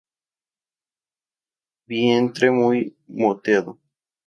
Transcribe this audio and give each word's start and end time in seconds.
Vientre 1.85 2.49
muy 2.51 2.97
moteado. 3.05 3.77